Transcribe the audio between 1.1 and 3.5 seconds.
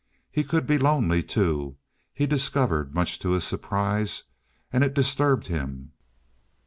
too, he discovered much to his